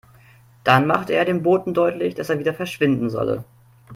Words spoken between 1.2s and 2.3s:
dem Boten deutlich,